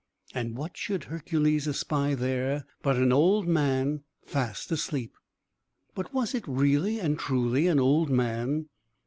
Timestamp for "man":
3.47-4.01, 8.09-8.67